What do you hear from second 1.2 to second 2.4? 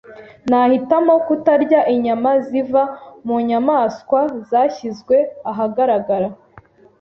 kutarya inyama